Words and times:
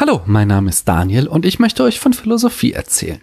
Hallo, 0.00 0.22
mein 0.24 0.48
Name 0.48 0.70
ist 0.70 0.88
Daniel 0.88 1.28
und 1.28 1.44
ich 1.44 1.58
möchte 1.58 1.82
euch 1.82 2.00
von 2.00 2.14
Philosophie 2.14 2.72
erzählen. 2.72 3.20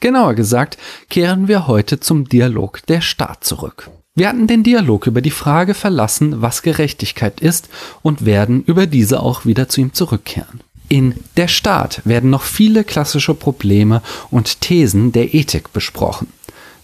Genauer 0.00 0.34
gesagt 0.34 0.76
kehren 1.08 1.46
wir 1.46 1.68
heute 1.68 2.00
zum 2.00 2.28
Dialog 2.28 2.84
der 2.88 3.00
Staat 3.00 3.44
zurück. 3.44 3.90
Wir 4.16 4.28
hatten 4.28 4.48
den 4.48 4.64
Dialog 4.64 5.06
über 5.06 5.20
die 5.20 5.30
Frage 5.30 5.72
verlassen, 5.72 6.42
was 6.42 6.62
Gerechtigkeit 6.62 7.38
ist 7.38 7.68
und 8.02 8.26
werden 8.26 8.64
über 8.64 8.88
diese 8.88 9.20
auch 9.20 9.46
wieder 9.46 9.68
zu 9.68 9.80
ihm 9.80 9.92
zurückkehren. 9.92 10.62
In 10.88 11.14
Der 11.36 11.46
Staat 11.46 12.02
werden 12.04 12.30
noch 12.30 12.42
viele 12.42 12.82
klassische 12.82 13.34
Probleme 13.34 14.02
und 14.28 14.60
Thesen 14.60 15.12
der 15.12 15.32
Ethik 15.32 15.72
besprochen. 15.72 16.26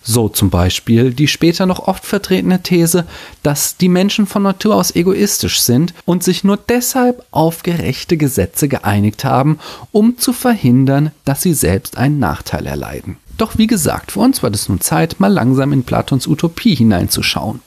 So 0.03 0.29
zum 0.29 0.51
Beispiel 0.51 1.13
die 1.13 1.29
später 1.29 1.67
noch 1.67 1.87
oft 1.87 2.05
vertretene 2.05 2.63
These, 2.63 3.07
dass 3.43 3.77
die 3.77 3.89
Menschen 3.89 4.27
von 4.27 4.43
Natur 4.43 4.75
aus 4.75 4.95
egoistisch 4.95 5.61
sind 5.61 5.95
und 6.05 6.25
sich 6.25 6.45
nur 6.45 6.57
deshalb 6.57 7.25
auf 7.31 7.63
gerechte 7.63 8.17
Gesetze 8.17 8.69
geeinigt 8.69 9.25
haben, 9.25 9.59
um 9.93 10.19
zu 10.19 10.33
verhindern, 10.33 11.13
dass 11.25 11.43
sie 11.43 11.55
selbst 11.55 11.97
einen 11.97 12.19
Nachteil 12.19 12.67
erleiden. 12.67 13.17
Doch 13.39 13.59
wie 13.59 13.67
gesagt, 13.67 14.13
für 14.13 14.21
uns 14.21 14.43
war 14.43 14.51
es 14.51 14.69
nun 14.69 14.81
Zeit, 14.81 15.19
mal 15.19 15.33
langsam 15.33 15.73
in 15.73 15.85
Platons 15.85 16.27
Utopie 16.27 16.75
hineinzuschauen. 16.75 17.61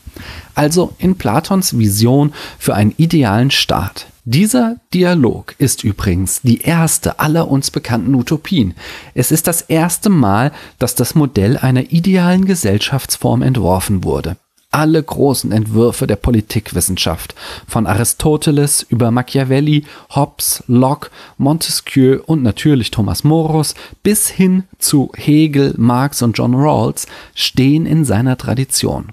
Also 0.54 0.94
in 0.98 1.16
Platons 1.16 1.78
Vision 1.78 2.34
für 2.58 2.76
einen 2.76 2.94
idealen 2.98 3.52
Staat. 3.52 4.08
Dieser 4.28 4.78
Dialog 4.92 5.54
ist 5.60 5.84
übrigens 5.84 6.42
die 6.42 6.62
erste 6.62 7.20
aller 7.20 7.48
uns 7.48 7.70
bekannten 7.70 8.16
Utopien. 8.16 8.74
Es 9.14 9.32
ist 9.32 9.46
das 9.46 9.62
erste 9.62 10.10
Mal, 10.10 10.52
dass 10.80 10.96
das 10.96 11.14
Modell 11.14 11.58
einer 11.58 11.92
idealen 11.92 12.46
Gesellschaftsform 12.46 13.44
entworfen 13.44 14.04
wurde. 14.04 14.36
Alle 14.72 15.02
großen 15.02 15.52
Entwürfe 15.52 16.08
der 16.08 16.16
Politikwissenschaft, 16.16 17.36
von 17.68 17.86
Aristoteles 17.86 18.82
über 18.90 19.12
Machiavelli, 19.12 19.86
Hobbes, 20.16 20.64
Locke, 20.66 21.12
Montesquieu 21.38 22.20
und 22.26 22.42
natürlich 22.42 22.90
Thomas 22.90 23.24
Morus 23.24 23.76
bis 24.02 24.28
hin 24.28 24.64
zu 24.80 25.12
Hegel, 25.16 25.76
Marx 25.78 26.24
und 26.24 26.36
John 26.36 26.56
Rawls, 26.56 27.06
stehen 27.36 27.86
in 27.86 28.06
seiner 28.06 28.38
Tradition. 28.38 29.10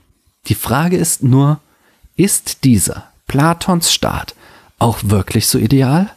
Die 0.49 0.55
Frage 0.55 0.97
ist 0.97 1.23
nur, 1.23 1.61
ist 2.17 2.65
dieser 2.65 3.05
Platons 3.27 3.93
Staat 3.93 4.35
auch 4.79 4.99
wirklich 5.03 5.47
so 5.47 5.59
ideal? 5.59 6.11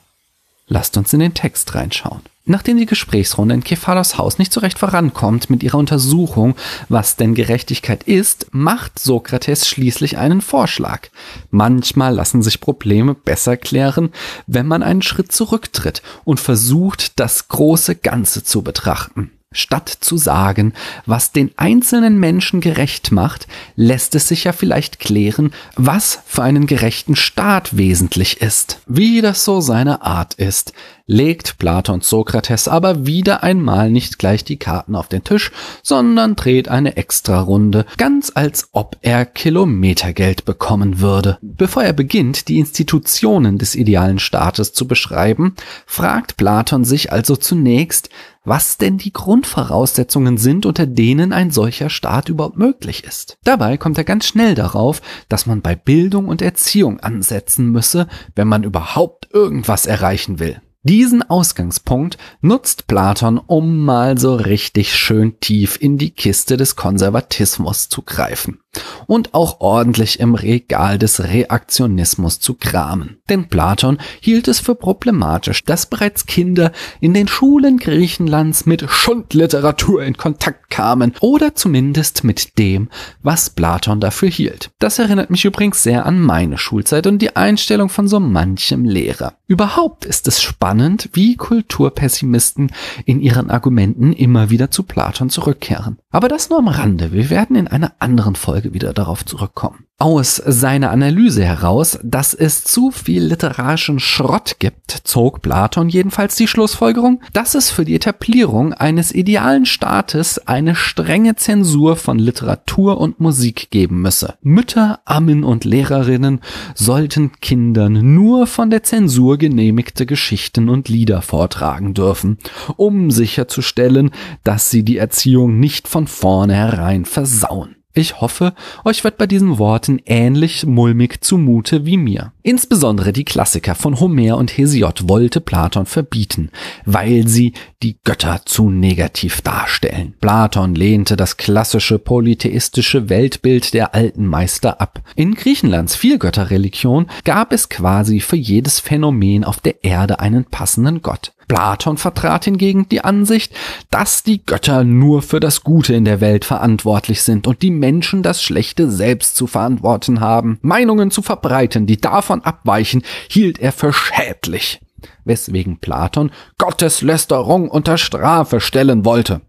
Lasst 0.67 0.97
uns 0.97 1.13
in 1.13 1.19
den 1.19 1.35
Text 1.35 1.75
reinschauen. 1.75 2.21
Nachdem 2.47 2.77
die 2.77 2.85
Gesprächsrunde 2.85 3.55
in 3.55 3.63
Kephalos 3.63 4.19
Haus 4.19 4.37
nicht 4.37 4.53
so 4.53 4.59
recht 4.59 4.77
vorankommt 4.77 5.49
mit 5.49 5.63
ihrer 5.63 5.79
Untersuchung, 5.79 6.55
was 6.89 7.15
denn 7.15 7.33
Gerechtigkeit 7.33 8.03
ist, 8.03 8.47
macht 8.51 8.99
Sokrates 8.99 9.67
schließlich 9.67 10.17
einen 10.17 10.41
Vorschlag. 10.41 11.09
Manchmal 11.49 12.13
lassen 12.13 12.43
sich 12.43 12.61
Probleme 12.61 13.15
besser 13.15 13.57
klären, 13.57 14.11
wenn 14.45 14.67
man 14.67 14.83
einen 14.83 15.01
Schritt 15.01 15.31
zurücktritt 15.31 16.03
und 16.23 16.39
versucht, 16.39 17.19
das 17.19 17.47
große 17.47 17.95
Ganze 17.95 18.43
zu 18.43 18.61
betrachten. 18.61 19.31
Statt 19.55 19.89
zu 19.89 20.17
sagen, 20.17 20.73
was 21.05 21.31
den 21.31 21.51
einzelnen 21.57 22.19
Menschen 22.19 22.61
gerecht 22.61 23.11
macht, 23.11 23.47
lässt 23.75 24.13
es 24.15 24.27
sich 24.27 24.43
ja 24.43 24.53
vielleicht 24.53 24.99
klären, 24.99 25.51
was 25.75 26.19
für 26.25 26.43
einen 26.43 26.67
gerechten 26.67 27.15
Staat 27.15 27.77
wesentlich 27.77 28.41
ist. 28.41 28.79
Wie 28.85 29.21
das 29.21 29.45
so 29.45 29.61
seine 29.61 30.01
Art 30.01 30.35
ist, 30.35 30.73
legt 31.07 31.57
Platon 31.59 32.01
Sokrates 32.01 32.67
aber 32.67 33.05
wieder 33.05 33.43
einmal 33.43 33.91
nicht 33.91 34.17
gleich 34.17 34.43
die 34.43 34.57
Karten 34.57 34.95
auf 34.95 35.07
den 35.07 35.23
Tisch, 35.23 35.51
sondern 35.83 36.35
dreht 36.35 36.67
eine 36.67 36.97
Extrarunde, 36.97 37.85
ganz 37.97 38.31
als 38.33 38.69
ob 38.71 38.97
er 39.01 39.25
Kilometergeld 39.25 40.45
bekommen 40.45 40.99
würde. 40.99 41.37
Bevor 41.41 41.83
er 41.83 41.93
beginnt, 41.93 42.47
die 42.47 42.59
Institutionen 42.59 43.57
des 43.57 43.75
idealen 43.75 44.19
Staates 44.19 44.73
zu 44.73 44.87
beschreiben, 44.87 45.55
fragt 45.85 46.37
Platon 46.37 46.85
sich 46.85 47.11
also 47.11 47.35
zunächst, 47.35 48.09
was 48.43 48.77
denn 48.77 48.97
die 48.97 49.11
Grundvoraussetzungen 49.11 50.37
sind, 50.37 50.65
unter 50.65 50.85
denen 50.85 51.33
ein 51.33 51.51
solcher 51.51 51.89
Staat 51.89 52.29
überhaupt 52.29 52.57
möglich 52.57 53.03
ist. 53.03 53.37
Dabei 53.43 53.77
kommt 53.77 53.97
er 53.97 54.03
ganz 54.03 54.27
schnell 54.27 54.55
darauf, 54.55 55.01
dass 55.29 55.45
man 55.45 55.61
bei 55.61 55.75
Bildung 55.75 56.27
und 56.27 56.41
Erziehung 56.41 56.99
ansetzen 56.99 57.71
müsse, 57.71 58.07
wenn 58.35 58.47
man 58.47 58.63
überhaupt 58.63 59.33
irgendwas 59.33 59.87
erreichen 59.87 60.39
will. 60.39 60.61
Diesen 60.87 61.27
Ausgangspunkt 61.27 62.19
nutzt 62.41 62.85
Platon, 62.85 63.39
um 63.39 63.79
mal 63.79 64.19
so 64.19 64.35
richtig 64.35 64.93
schön 64.93 65.39
tief 65.39 65.81
in 65.81 65.97
die 65.97 66.11
Kiste 66.11 66.57
des 66.57 66.75
Konservatismus 66.75 67.89
zu 67.89 68.03
greifen 68.03 68.59
und 69.07 69.33
auch 69.33 69.59
ordentlich 69.59 70.19
im 70.19 70.35
Regal 70.35 70.97
des 70.97 71.23
Reaktionismus 71.23 72.39
zu 72.39 72.55
kramen. 72.55 73.17
Denn 73.29 73.47
Platon 73.47 73.97
hielt 74.19 74.47
es 74.47 74.59
für 74.59 74.75
problematisch, 74.75 75.63
dass 75.63 75.87
bereits 75.87 76.25
Kinder 76.25 76.71
in 76.99 77.13
den 77.13 77.27
Schulen 77.27 77.77
Griechenlands 77.77 78.65
mit 78.65 78.89
Schundliteratur 78.89 80.03
in 80.03 80.17
Kontakt 80.17 80.69
kamen 80.69 81.13
oder 81.21 81.55
zumindest 81.55 82.23
mit 82.23 82.57
dem, 82.57 82.89
was 83.23 83.49
Platon 83.49 83.99
dafür 83.99 84.29
hielt. 84.29 84.71
Das 84.79 84.99
erinnert 84.99 85.29
mich 85.29 85.45
übrigens 85.45 85.83
sehr 85.83 86.05
an 86.05 86.19
meine 86.19 86.57
Schulzeit 86.57 87.07
und 87.07 87.21
die 87.21 87.35
Einstellung 87.35 87.89
von 87.89 88.07
so 88.07 88.19
manchem 88.19 88.85
Lehrer. 88.85 89.33
Überhaupt 89.47 90.05
ist 90.05 90.27
es 90.27 90.41
spannend, 90.41 91.09
wie 91.13 91.35
Kulturpessimisten 91.35 92.71
in 93.05 93.19
ihren 93.19 93.49
Argumenten 93.49 94.13
immer 94.13 94.49
wieder 94.49 94.71
zu 94.71 94.83
Platon 94.83 95.29
zurückkehren. 95.29 95.97
Aber 96.09 96.27
das 96.27 96.49
nur 96.49 96.59
am 96.59 96.67
Rande. 96.67 97.11
Wir 97.11 97.29
werden 97.29 97.55
in 97.55 97.67
einer 97.67 97.93
anderen 97.99 98.35
Folge 98.35 98.64
wieder 98.73 98.93
darauf 98.93 99.25
zurückkommen 99.25 99.85
aus 99.97 100.41
seiner 100.45 100.91
Analyse 100.91 101.45
heraus, 101.45 101.97
dass 102.03 102.33
es 102.33 102.65
zu 102.65 102.91
viel 102.91 103.23
literarischen 103.23 103.99
Schrott 103.99 104.57
gibt, 104.59 104.91
zog 105.05 105.41
Platon 105.41 105.87
jedenfalls 105.87 106.35
die 106.35 106.49
Schlussfolgerung, 106.49 107.21
dass 107.31 107.55
es 107.55 107.71
für 107.71 107.85
die 107.85 107.95
Etablierung 107.95 108.73
eines 108.73 109.13
idealen 109.13 109.65
Staates 109.65 110.47
eine 110.47 110.75
strenge 110.75 111.37
Zensur 111.37 111.95
von 111.95 112.19
Literatur 112.19 112.99
und 112.99 113.21
Musik 113.21 113.71
geben 113.71 114.01
müsse. 114.01 114.35
Mütter, 114.41 114.99
Ammen 115.05 115.45
und 115.45 115.63
Lehrerinnen 115.63 116.41
sollten 116.73 117.31
Kindern 117.39 118.15
nur 118.15 118.47
von 118.47 118.69
der 118.69 118.83
Zensur 118.83 119.37
genehmigte 119.37 120.05
Geschichten 120.05 120.67
und 120.67 120.89
Lieder 120.89 121.21
vortragen 121.21 121.93
dürfen, 121.93 122.37
um 122.75 123.11
sicherzustellen, 123.11 124.11
dass 124.43 124.69
sie 124.69 124.83
die 124.83 124.97
Erziehung 124.97 125.57
nicht 125.57 125.87
von 125.87 126.05
vornherein 126.07 127.05
versauen. 127.05 127.77
Ich 127.97 128.19
hoffe, 128.19 128.53
euch 128.83 129.05
wird 129.05 129.17
bei 129.17 129.25
diesen 129.25 129.57
Worten 129.57 130.01
ähnlich 130.05 130.65
mulmig 130.65 131.23
zumute 131.23 131.85
wie 131.85 131.95
mir. 131.95 132.33
Insbesondere 132.43 133.13
die 133.13 133.23
Klassiker 133.23 133.73
von 133.73 134.01
Homer 134.01 134.35
und 134.35 134.55
Hesiod 134.57 135.07
wollte 135.07 135.39
Platon 135.39 135.85
verbieten, 135.85 136.49
weil 136.85 137.25
sie 137.29 137.53
die 137.81 137.97
Götter 138.03 138.41
zu 138.43 138.69
negativ 138.69 139.39
darstellen. 139.41 140.13
Platon 140.19 140.75
lehnte 140.75 141.15
das 141.15 141.37
klassische 141.37 141.97
polytheistische 141.97 143.07
Weltbild 143.07 143.73
der 143.73 143.95
alten 143.95 144.27
Meister 144.27 144.81
ab. 144.81 145.01
In 145.15 145.33
Griechenlands 145.33 145.95
Vielgötterreligion 145.95 147.07
gab 147.23 147.53
es 147.53 147.69
quasi 147.69 148.19
für 148.19 148.35
jedes 148.35 148.81
Phänomen 148.81 149.45
auf 149.45 149.61
der 149.61 149.85
Erde 149.85 150.19
einen 150.19 150.43
passenden 150.43 151.01
Gott. 151.01 151.31
Platon 151.47 151.97
vertrat 151.97 152.45
hingegen 152.45 152.89
die 152.89 153.03
Ansicht, 153.03 153.53
dass 153.89 154.23
die 154.23 154.45
Götter 154.45 154.83
nur 154.83 155.21
für 155.21 155.39
das 155.39 155.63
Gute 155.63 155.93
in 155.93 156.05
der 156.05 156.21
Welt 156.21 156.45
verantwortlich 156.45 157.21
sind 157.21 157.47
und 157.47 157.61
die 157.61 157.71
Menschen 157.71 158.23
das 158.23 158.41
Schlechte 158.41 158.89
selbst 158.89 159.35
zu 159.35 159.47
verantworten 159.47 160.19
haben. 160.19 160.59
Meinungen 160.61 161.11
zu 161.11 161.21
verbreiten, 161.21 161.85
die 161.87 161.97
davon 161.97 162.41
abweichen, 162.41 163.03
hielt 163.29 163.59
er 163.59 163.71
für 163.71 163.93
schädlich, 163.93 164.81
weswegen 165.23 165.79
Platon 165.79 166.31
Gotteslästerung 166.57 167.69
unter 167.69 167.97
Strafe 167.97 168.59
stellen 168.59 169.05
wollte. 169.05 169.41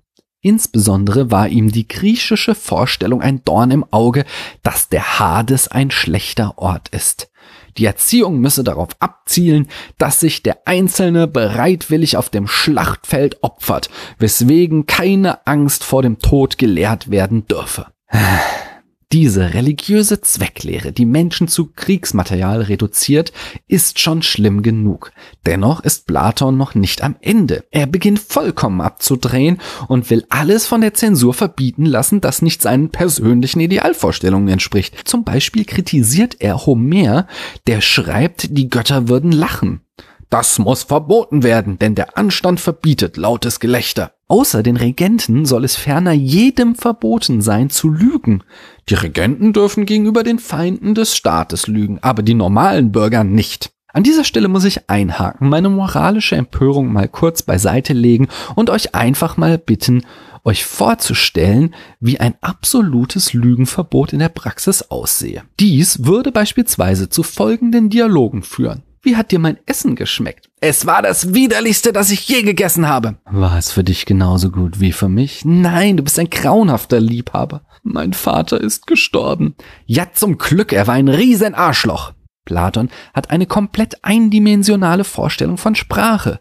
Insbesondere 0.46 1.32
war 1.32 1.48
ihm 1.48 1.72
die 1.72 1.88
griechische 1.88 2.54
Vorstellung 2.54 3.20
ein 3.20 3.42
Dorn 3.44 3.72
im 3.72 3.84
Auge, 3.90 4.24
dass 4.62 4.88
der 4.88 5.18
Hades 5.18 5.66
ein 5.66 5.90
schlechter 5.90 6.56
Ort 6.56 6.88
ist. 6.90 7.30
Die 7.78 7.84
Erziehung 7.84 8.40
müsse 8.40 8.64
darauf 8.64 8.90
abzielen, 9.00 9.68
dass 9.98 10.20
sich 10.20 10.42
der 10.42 10.66
Einzelne 10.66 11.26
bereitwillig 11.26 12.16
auf 12.16 12.30
dem 12.30 12.46
Schlachtfeld 12.46 13.42
opfert, 13.42 13.90
weswegen 14.18 14.86
keine 14.86 15.46
Angst 15.46 15.84
vor 15.84 16.02
dem 16.02 16.18
Tod 16.18 16.58
gelehrt 16.58 17.10
werden 17.10 17.46
dürfe. 17.46 17.86
Diese 19.12 19.54
religiöse 19.54 20.20
Zwecklehre, 20.20 20.90
die 20.90 21.04
Menschen 21.04 21.46
zu 21.46 21.70
Kriegsmaterial 21.72 22.62
reduziert, 22.62 23.32
ist 23.68 24.00
schon 24.00 24.20
schlimm 24.22 24.62
genug. 24.62 25.12
Dennoch 25.46 25.84
ist 25.84 26.08
Platon 26.08 26.56
noch 26.56 26.74
nicht 26.74 27.04
am 27.04 27.14
Ende. 27.20 27.64
Er 27.70 27.86
beginnt 27.86 28.18
vollkommen 28.18 28.80
abzudrehen 28.80 29.60
und 29.86 30.10
will 30.10 30.26
alles 30.28 30.66
von 30.66 30.80
der 30.80 30.92
Zensur 30.92 31.34
verbieten 31.34 31.86
lassen, 31.86 32.20
das 32.20 32.42
nicht 32.42 32.62
seinen 32.62 32.90
persönlichen 32.90 33.60
Idealvorstellungen 33.60 34.48
entspricht. 34.48 35.06
Zum 35.06 35.22
Beispiel 35.22 35.64
kritisiert 35.64 36.40
er 36.40 36.66
Homer, 36.66 37.28
der 37.68 37.82
schreibt, 37.82 38.58
die 38.58 38.68
Götter 38.68 39.08
würden 39.08 39.30
lachen. 39.30 39.82
Das 40.30 40.58
muss 40.58 40.82
verboten 40.82 41.44
werden, 41.44 41.78
denn 41.78 41.94
der 41.94 42.18
Anstand 42.18 42.58
verbietet 42.58 43.16
lautes 43.16 43.60
Gelächter. 43.60 44.15
Außer 44.28 44.64
den 44.64 44.76
Regenten 44.76 45.46
soll 45.46 45.64
es 45.64 45.76
ferner 45.76 46.12
jedem 46.12 46.74
verboten 46.74 47.42
sein 47.42 47.70
zu 47.70 47.88
lügen. 47.88 48.42
Die 48.88 48.94
Regenten 48.94 49.52
dürfen 49.52 49.86
gegenüber 49.86 50.24
den 50.24 50.40
Feinden 50.40 50.96
des 50.96 51.16
Staates 51.16 51.68
lügen, 51.68 52.00
aber 52.02 52.24
die 52.24 52.34
normalen 52.34 52.90
Bürger 52.90 53.22
nicht. 53.22 53.70
An 53.92 54.02
dieser 54.02 54.24
Stelle 54.24 54.48
muss 54.48 54.64
ich 54.64 54.90
einhaken, 54.90 55.48
meine 55.48 55.70
moralische 55.70 56.36
Empörung 56.36 56.92
mal 56.92 57.08
kurz 57.08 57.42
beiseite 57.42 57.92
legen 57.92 58.28
und 58.56 58.68
euch 58.68 58.94
einfach 58.94 59.36
mal 59.36 59.58
bitten, 59.58 60.02
euch 60.44 60.64
vorzustellen, 60.64 61.74
wie 62.00 62.20
ein 62.20 62.34
absolutes 62.40 63.32
Lügenverbot 63.32 64.12
in 64.12 64.18
der 64.18 64.28
Praxis 64.28 64.82
aussehe. 64.82 65.44
Dies 65.60 66.04
würde 66.04 66.30
beispielsweise 66.30 67.08
zu 67.08 67.22
folgenden 67.22 67.90
Dialogen 67.90 68.42
führen. 68.42 68.82
Wie 69.06 69.14
hat 69.14 69.30
dir 69.30 69.38
mein 69.38 69.58
Essen 69.66 69.94
geschmeckt? 69.94 70.50
Es 70.60 70.84
war 70.84 71.00
das 71.00 71.32
widerlichste, 71.32 71.92
das 71.92 72.10
ich 72.10 72.28
je 72.28 72.42
gegessen 72.42 72.88
habe. 72.88 73.14
War 73.26 73.56
es 73.56 73.70
für 73.70 73.84
dich 73.84 74.04
genauso 74.04 74.50
gut 74.50 74.80
wie 74.80 74.90
für 74.90 75.08
mich? 75.08 75.44
Nein, 75.44 75.96
du 75.96 76.02
bist 76.02 76.18
ein 76.18 76.28
grauenhafter 76.28 76.98
Liebhaber. 76.98 77.62
Mein 77.84 78.14
Vater 78.14 78.60
ist 78.60 78.88
gestorben. 78.88 79.54
Ja, 79.84 80.08
zum 80.12 80.38
Glück, 80.38 80.72
er 80.72 80.88
war 80.88 80.94
ein 80.94 81.06
riesen 81.06 81.54
Arschloch. 81.54 82.14
Platon 82.46 82.90
hat 83.14 83.30
eine 83.30 83.46
komplett 83.46 84.02
eindimensionale 84.02 85.04
Vorstellung 85.04 85.56
von 85.56 85.76
Sprache. 85.76 86.40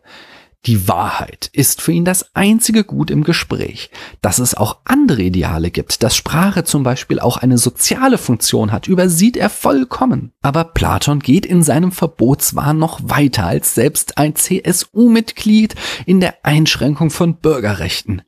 Die 0.65 0.88
Wahrheit 0.88 1.50
ist 1.53 1.81
für 1.81 1.91
ihn 1.91 2.06
das 2.06 2.35
einzige 2.35 2.83
Gut 2.83 3.12
im 3.12 3.23
Gespräch. 3.23 3.91
Dass 4.21 4.39
es 4.39 4.56
auch 4.56 4.77
andere 4.83 5.21
Ideale 5.21 5.69
gibt, 5.69 6.01
dass 6.01 6.15
Sprache 6.15 6.63
zum 6.63 6.81
Beispiel 6.81 7.19
auch 7.19 7.38
eine 7.38 7.59
soziale 7.59 8.17
Funktion 8.17 8.71
hat, 8.71 8.88
übersieht 8.88 9.38
er 9.38 9.51
vollkommen. 9.51 10.31
Aber 10.41 10.63
Platon 10.63 11.19
geht 11.19 11.45
in 11.45 11.62
seinem 11.62 11.91
Verbotswahn 11.91 12.79
noch 12.79 13.00
weiter 13.03 13.45
als 13.45 13.75
selbst 13.75 14.17
ein 14.17 14.35
CSU-Mitglied 14.35 15.75
in 16.07 16.19
der 16.19 16.44
Einschränkung 16.44 17.11
von 17.11 17.35
Bürgerrechten. 17.35 18.23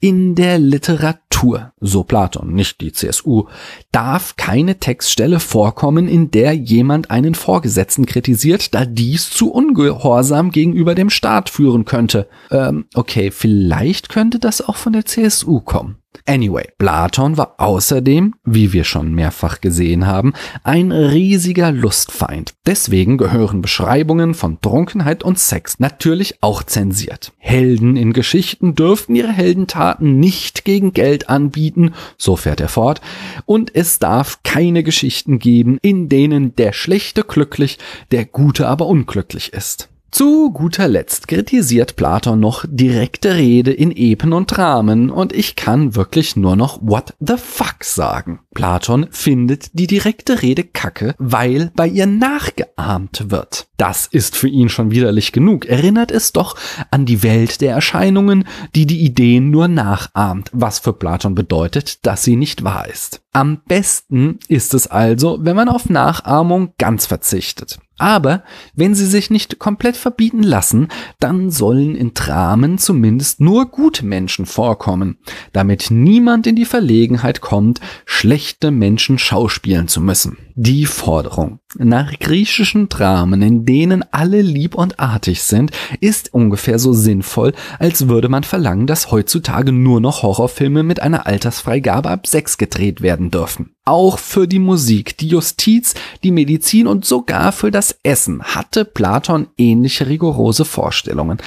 In 0.00 0.36
der 0.36 0.60
Literatur, 0.60 1.72
so 1.80 2.04
Platon, 2.04 2.52
nicht 2.54 2.80
die 2.80 2.92
CSU, 2.92 3.48
darf 3.90 4.36
keine 4.36 4.78
Textstelle 4.78 5.40
vorkommen, 5.40 6.06
in 6.06 6.30
der 6.30 6.52
jemand 6.52 7.10
einen 7.10 7.34
Vorgesetzten 7.34 8.06
kritisiert, 8.06 8.74
da 8.76 8.84
dies 8.84 9.28
zu 9.30 9.50
Ungehorsam 9.50 10.52
gegenüber 10.52 10.94
dem 10.94 11.10
Staat 11.10 11.50
führen 11.50 11.84
könnte. 11.84 12.28
Ähm, 12.52 12.86
okay, 12.94 13.32
vielleicht 13.32 14.08
könnte 14.08 14.38
das 14.38 14.60
auch 14.60 14.76
von 14.76 14.92
der 14.92 15.04
CSU 15.04 15.58
kommen. 15.58 15.96
Anyway, 16.28 16.68
Platon 16.76 17.38
war 17.38 17.54
außerdem, 17.56 18.34
wie 18.44 18.74
wir 18.74 18.84
schon 18.84 19.14
mehrfach 19.14 19.62
gesehen 19.62 20.06
haben, 20.06 20.34
ein 20.62 20.92
riesiger 20.92 21.72
Lustfeind. 21.72 22.54
Deswegen 22.66 23.16
gehören 23.16 23.62
Beschreibungen 23.62 24.34
von 24.34 24.60
Trunkenheit 24.60 25.22
und 25.22 25.38
Sex 25.38 25.78
natürlich 25.78 26.42
auch 26.42 26.62
zensiert. 26.62 27.32
Helden 27.38 27.96
in 27.96 28.12
Geschichten 28.12 28.74
dürften 28.74 29.16
ihre 29.16 29.32
Heldentaten 29.32 30.20
nicht 30.20 30.66
gegen 30.66 30.92
Geld 30.92 31.30
anbieten, 31.30 31.94
so 32.18 32.36
fährt 32.36 32.60
er 32.60 32.68
fort, 32.68 33.00
und 33.46 33.74
es 33.74 33.98
darf 33.98 34.42
keine 34.42 34.82
Geschichten 34.82 35.38
geben, 35.38 35.78
in 35.80 36.10
denen 36.10 36.54
der 36.56 36.74
Schlechte 36.74 37.22
glücklich, 37.22 37.78
der 38.10 38.26
Gute 38.26 38.68
aber 38.68 38.86
unglücklich 38.86 39.54
ist. 39.54 39.88
Zu 40.10 40.50
guter 40.52 40.88
Letzt 40.88 41.28
kritisiert 41.28 41.96
Platon 41.96 42.40
noch 42.40 42.64
direkte 42.66 43.34
Rede 43.34 43.72
in 43.72 43.94
Epen 43.94 44.32
und 44.32 44.46
Dramen 44.46 45.10
und 45.10 45.34
ich 45.34 45.54
kann 45.54 45.96
wirklich 45.96 46.34
nur 46.34 46.56
noch 46.56 46.80
what 46.80 47.14
the 47.20 47.36
fuck 47.36 47.84
sagen. 47.84 48.40
Platon 48.54 49.06
findet 49.10 49.70
die 49.74 49.86
direkte 49.86 50.40
Rede 50.40 50.64
kacke, 50.64 51.14
weil 51.18 51.70
bei 51.76 51.86
ihr 51.86 52.06
nachgeahmt 52.06 53.30
wird. 53.30 53.68
Das 53.76 54.06
ist 54.06 54.34
für 54.34 54.48
ihn 54.48 54.70
schon 54.70 54.90
widerlich 54.90 55.32
genug. 55.32 55.66
Erinnert 55.66 56.10
es 56.10 56.32
doch 56.32 56.56
an 56.90 57.04
die 57.04 57.22
Welt 57.22 57.60
der 57.60 57.74
Erscheinungen, 57.74 58.44
die 58.74 58.86
die 58.86 59.02
Ideen 59.02 59.50
nur 59.50 59.68
nachahmt, 59.68 60.50
was 60.54 60.78
für 60.78 60.94
Platon 60.94 61.34
bedeutet, 61.34 62.06
dass 62.06 62.24
sie 62.24 62.36
nicht 62.36 62.64
wahr 62.64 62.88
ist. 62.88 63.20
Am 63.32 63.60
besten 63.66 64.38
ist 64.48 64.74
es 64.74 64.86
also, 64.86 65.38
wenn 65.42 65.56
man 65.56 65.68
auf 65.68 65.88
Nachahmung 65.90 66.72
ganz 66.78 67.06
verzichtet. 67.06 67.78
Aber 67.98 68.44
wenn 68.74 68.94
sie 68.94 69.06
sich 69.06 69.28
nicht 69.28 69.58
komplett 69.58 69.96
verbieten 69.96 70.44
lassen, 70.44 70.88
dann 71.18 71.50
sollen 71.50 71.96
in 71.96 72.14
Dramen 72.14 72.78
zumindest 72.78 73.40
nur 73.40 73.66
gute 73.66 74.06
Menschen 74.06 74.46
vorkommen, 74.46 75.18
damit 75.52 75.88
niemand 75.90 76.46
in 76.46 76.54
die 76.54 76.64
Verlegenheit 76.64 77.40
kommt, 77.40 77.80
schlechte 78.06 78.70
Menschen 78.70 79.18
schauspielen 79.18 79.88
zu 79.88 80.00
müssen. 80.00 80.38
Die 80.54 80.86
Forderung 80.86 81.58
nach 81.76 82.18
griechischen 82.18 82.88
Dramen, 82.88 83.42
in 83.42 83.64
denen 83.64 84.04
alle 84.12 84.42
lieb 84.42 84.74
und 84.74 84.98
artig 85.00 85.42
sind, 85.42 85.72
ist 86.00 86.32
ungefähr 86.32 86.78
so 86.78 86.92
sinnvoll, 86.92 87.52
als 87.78 88.08
würde 88.08 88.28
man 88.28 88.44
verlangen, 88.44 88.86
dass 88.86 89.10
heutzutage 89.10 89.72
nur 89.72 90.00
noch 90.00 90.22
Horrorfilme 90.22 90.82
mit 90.82 91.00
einer 91.00 91.26
Altersfreigabe 91.26 92.08
ab 92.08 92.26
sechs 92.26 92.58
gedreht 92.58 93.02
werden 93.02 93.17
dürfen. 93.18 93.74
Auch 93.84 94.18
für 94.18 94.46
die 94.46 94.58
Musik, 94.58 95.18
die 95.18 95.28
Justiz, 95.28 95.94
die 96.22 96.30
Medizin 96.30 96.86
und 96.86 97.04
sogar 97.04 97.52
für 97.52 97.70
das 97.70 97.98
Essen 98.02 98.42
hatte 98.42 98.84
Platon 98.84 99.48
ähnliche 99.56 100.08
rigorose 100.08 100.64
Vorstellungen. 100.64 101.38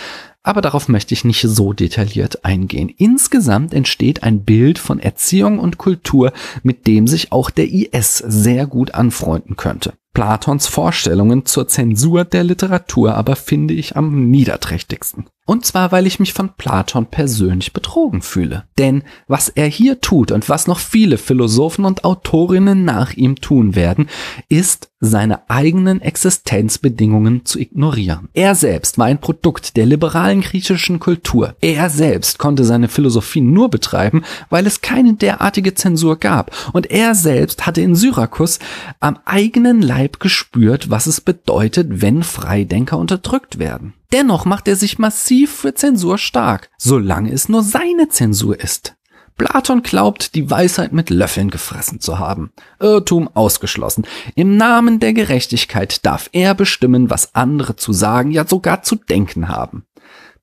Aber 0.43 0.61
darauf 0.61 0.87
möchte 0.87 1.13
ich 1.13 1.23
nicht 1.23 1.41
so 1.41 1.71
detailliert 1.71 2.43
eingehen. 2.43 2.89
Insgesamt 2.89 3.73
entsteht 3.73 4.23
ein 4.23 4.43
Bild 4.43 4.79
von 4.79 4.99
Erziehung 4.99 5.59
und 5.59 5.77
Kultur, 5.77 6.33
mit 6.63 6.87
dem 6.87 7.07
sich 7.07 7.31
auch 7.31 7.51
der 7.51 7.71
IS 7.71 8.17
sehr 8.17 8.65
gut 8.65 8.95
anfreunden 8.95 9.55
könnte. 9.55 9.93
Platons 10.13 10.67
Vorstellungen 10.67 11.45
zur 11.45 11.67
Zensur 11.67 12.25
der 12.25 12.43
Literatur 12.43 13.15
aber 13.15 13.35
finde 13.35 13.73
ich 13.73 13.95
am 13.95 14.29
niederträchtigsten. 14.29 15.27
Und 15.47 15.65
zwar, 15.65 15.91
weil 15.91 16.05
ich 16.05 16.19
mich 16.19 16.33
von 16.33 16.53
Platon 16.55 17.07
persönlich 17.07 17.73
betrogen 17.73 18.21
fühle. 18.21 18.65
Denn 18.77 19.03
was 19.27 19.49
er 19.49 19.65
hier 19.65 19.99
tut 19.99 20.31
und 20.31 20.49
was 20.49 20.67
noch 20.67 20.79
viele 20.79 21.17
Philosophen 21.17 21.83
und 21.83 22.03
Autorinnen 22.03 22.85
nach 22.85 23.13
ihm 23.13 23.35
tun 23.35 23.75
werden, 23.75 24.07
ist 24.49 24.91
seine 24.99 25.49
eigenen 25.49 25.99
Existenzbedingungen 25.99 27.43
zu 27.43 27.59
ignorieren. 27.59 28.29
Er 28.33 28.53
selbst 28.53 28.99
war 28.99 29.07
ein 29.07 29.19
Produkt 29.19 29.75
der 29.77 29.87
liberalen 29.87 30.41
griechischen 30.41 30.99
Kultur. 30.99 31.55
Er 31.59 31.89
selbst 31.89 32.37
konnte 32.37 32.63
seine 32.63 32.87
Philosophie 32.87 33.41
nur 33.41 33.69
betreiben, 33.69 34.23
weil 34.51 34.67
es 34.67 34.81
keine 34.81 35.15
derartige 35.15 35.73
Zensur 35.73 36.17
gab. 36.17 36.55
Und 36.71 36.91
er 36.91 37.15
selbst 37.15 37.65
hatte 37.65 37.81
in 37.81 37.95
Syrakus 37.95 38.59
am 38.99 39.17
eigenen 39.25 39.81
Leib 39.81 40.19
gespürt, 40.19 40.91
was 40.91 41.07
es 41.07 41.19
bedeutet, 41.19 42.01
wenn 42.01 42.21
Freidenker 42.21 42.99
unterdrückt 42.99 43.57
werden. 43.57 43.95
Dennoch 44.11 44.45
macht 44.45 44.67
er 44.67 44.75
sich 44.75 44.99
massiv 44.99 45.51
für 45.51 45.73
Zensur 45.73 46.17
stark, 46.17 46.69
solange 46.77 47.31
es 47.31 47.47
nur 47.47 47.63
seine 47.63 48.09
Zensur 48.09 48.59
ist. 48.59 48.95
Platon 49.37 49.81
glaubt, 49.81 50.35
die 50.35 50.51
Weisheit 50.51 50.91
mit 50.91 51.09
Löffeln 51.09 51.49
gefressen 51.49 51.99
zu 51.99 52.19
haben. 52.19 52.51
Irrtum 52.79 53.27
ausgeschlossen. 53.33 54.05
Im 54.35 54.57
Namen 54.57 54.99
der 54.99 55.13
Gerechtigkeit 55.13 56.05
darf 56.05 56.29
er 56.31 56.53
bestimmen, 56.53 57.09
was 57.09 57.33
andere 57.33 57.75
zu 57.75 57.93
sagen, 57.93 58.31
ja 58.31 58.45
sogar 58.45 58.83
zu 58.83 58.95
denken 58.95 59.47
haben. 59.47 59.85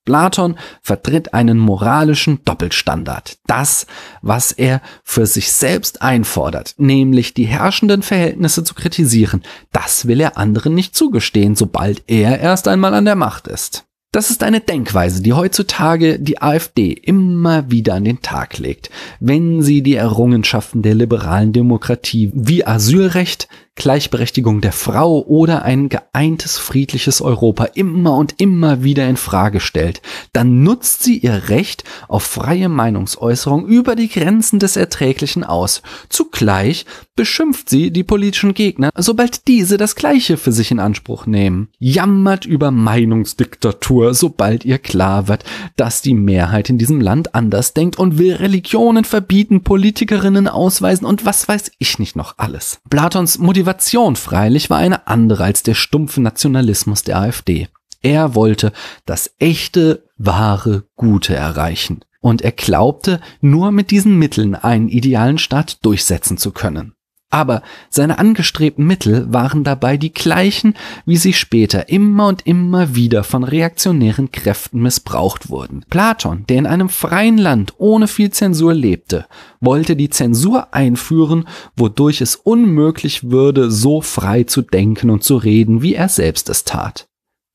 Platon 0.09 0.57
vertritt 0.81 1.35
einen 1.35 1.59
moralischen 1.59 2.43
Doppelstandard. 2.47 3.37
Das, 3.47 3.87
was 4.23 4.53
er 4.53 4.81
für 5.05 5.27
sich 5.27 5.53
selbst 5.53 6.01
einfordert, 6.01 6.75
nämlich 6.79 7.35
die 7.35 7.45
herrschenden 7.45 8.01
Verhältnisse 8.01 8.65
zu 8.65 8.73
kritisieren, 8.73 9.43
das 9.71 10.09
will 10.09 10.23
er 10.23 10.39
anderen 10.39 10.75
nicht 10.75 10.97
zugestehen, 10.97 11.57
sobald 11.57 12.05
er 12.07 12.41
erst 12.41 12.69
einmal 12.69 12.95
an 12.95 13.05
der 13.05 13.17
Macht 13.17 13.49
ist. 13.49 13.85
Das 14.11 14.31
ist 14.31 14.43
eine 14.43 14.61
Denkweise, 14.61 15.23
die 15.23 15.35
heutzutage 15.35 16.19
die 16.19 16.41
AfD 16.41 16.93
immer 16.93 17.71
wieder 17.71 17.93
an 17.93 18.05
den 18.05 18.23
Tag 18.23 18.57
legt, 18.57 18.89
wenn 19.21 19.61
sie 19.61 19.83
die 19.83 19.97
Errungenschaften 19.97 20.81
der 20.81 20.95
liberalen 20.95 21.53
Demokratie 21.53 22.31
wie 22.33 22.67
Asylrecht, 22.67 23.49
Gleichberechtigung 23.79 24.61
der 24.61 24.73
Frau 24.73 25.25
oder 25.25 25.63
ein 25.63 25.89
geeintes 25.89 26.59
friedliches 26.59 27.23
Europa 27.23 27.65
immer 27.65 28.17
und 28.17 28.35
immer 28.39 28.83
wieder 28.83 29.09
in 29.09 29.17
Frage 29.17 29.61
stellt, 29.61 30.03
dann 30.33 30.65
nutzt 30.65 31.05
sie 31.05 31.19
ihr 31.19 31.49
Recht 31.49 31.85
auf 32.09 32.25
freie 32.25 32.69
Meinungsäußerung 32.69 33.67
über 33.67 33.95
die 33.95 34.09
Grenzen 34.09 34.59
des 34.59 34.77
Erträglichen 34.77 35.45
aus. 35.45 35.83
Zugleich 36.09 36.87
beschimpft 37.15 37.71
sie 37.71 37.91
die 37.93 38.05
politischen 38.05 38.53
Gegner, 38.53 38.91
sobald 38.97 39.47
diese 39.47 39.77
das 39.77 39.95
Gleiche 39.95 40.37
für 40.37 40.53
sich 40.53 40.71
in 40.71 40.81
Anspruch 40.81 41.27
nehmen. 41.27 41.69
Jammert 41.79 42.45
über 42.45 42.71
Meinungsdiktatur, 42.71 44.13
sobald 44.13 44.65
ihr 44.65 44.79
klar 44.79 45.29
wird, 45.29 45.45
dass 45.77 46.03
die 46.03 46.15
Mehrheit 46.15 46.69
in 46.69 46.79
diesem 46.79 47.01
Land 47.01 47.35
anders 47.35 47.75
denkt 47.75 47.99
und 47.99 48.19
will 48.19 48.35
Religionen 48.35 49.05
verbieten, 49.05 49.63
Politikerinnen 49.63 50.49
ausweisen 50.49 51.07
und 51.07 51.25
was 51.25 51.47
weiß 51.47 51.71
ich 51.79 52.01
nicht 52.01 52.17
noch 52.17 52.35
alles. 52.39 52.81
Platons 52.91 53.39
Motivation 53.39 53.68
Motivation 53.69 54.17
freilich 54.17 54.71
war 54.71 54.79
eine 54.79 55.09
andere 55.09 55.45
als 55.45 55.63
der 55.63 55.75
stumpfe 55.75 56.23
Nationalismus 56.23 57.03
der 57.03 57.19
AfD. 57.19 57.69
Er 58.01 58.35
wollte 58.35 58.73
das 59.05 59.35
echte, 59.39 60.09
wahre, 60.17 60.85
Gute 60.97 61.37
erreichen. 61.37 62.01
Und 62.23 62.41
er 62.41 62.53
glaubte, 62.53 63.21
nur 63.43 63.71
mit 63.71 63.91
diesen 63.91 64.19
Mitteln 64.19 64.55
einen 64.55 64.89
idealen 64.89 65.37
Staat 65.37 65.85
durchsetzen 65.85 66.39
zu 66.39 66.53
können. 66.53 66.95
Aber 67.31 67.63
seine 67.91 68.19
angestrebten 68.19 68.87
Mittel 68.87 69.31
waren 69.31 69.63
dabei 69.63 69.99
die 69.99 70.15
gleichen, 70.15 70.75
wie 71.05 71.19
sie 71.19 71.35
später 71.35 71.91
immer 71.91 72.27
und 72.29 72.47
immer 72.47 72.95
wieder 72.95 73.23
von 73.23 73.45
reaktionären 73.45 74.33
Kräften 74.33 74.81
missbraucht 74.81 75.51
wurden. 75.51 75.85
Platon, 75.91 76.45
der 76.49 76.57
in 76.57 76.67
einem 76.67 76.89
freien 76.89 77.37
Land 77.37 77.75
ohne 77.77 78.09
viel 78.09 78.31
Zensur 78.31 78.73
lebte, 78.73 79.27
wollte 79.61 79.95
die 79.95 80.09
Zensur 80.09 80.73
einführen, 80.73 81.47
wodurch 81.77 82.23
es 82.23 82.35
unmöglich 82.35 83.31
würde, 83.31 83.71
so 83.71 84.01
frei 84.01 84.45
zu 84.45 84.63
denken 84.63 85.11
und 85.11 85.23
zu 85.23 85.37
reden, 85.37 85.83
wie 85.83 85.95
er 85.95 86.09
selbst 86.09 86.49
es 86.49 86.65
tat. 86.65 87.09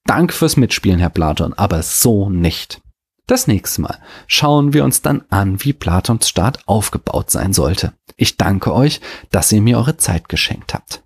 Danke 0.06 0.34
fürs 0.34 0.56
Mitspielen, 0.56 1.00
Herr 1.00 1.10
Platon, 1.10 1.54
aber 1.54 1.82
so 1.82 2.30
nicht. 2.30 2.83
Das 3.34 3.48
nächste 3.48 3.82
Mal 3.82 3.98
schauen 4.28 4.74
wir 4.74 4.84
uns 4.84 5.02
dann 5.02 5.24
an, 5.32 5.64
wie 5.64 5.74
Platons 5.74 6.30
Staat 6.30 6.60
aufgebaut 6.68 7.32
sein 7.32 7.52
sollte. 7.52 7.94
Ich 8.16 8.38
danke 8.38 8.72
euch, 8.72 9.02
dass 9.32 9.52
ihr 9.52 9.60
mir 9.60 9.80
eure 9.80 9.98
Zeit 9.98 10.30
geschenkt 10.30 10.76
habt. 10.76 11.03